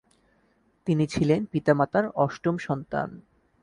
তিনি 0.87 1.05
ছিলেন 1.07 1.41
পিতা-মাতার 1.45 2.05
অষ্টম 2.15 2.55
সন্তান। 2.57 3.09